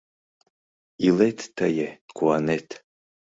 Илет 1.07 1.39
тые, 1.55 1.89
куанет 2.15 2.67